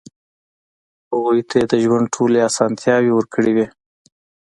[1.11, 3.67] هغوی ته يې د ژوند ټولې اسانتیاوې ورکړې وې.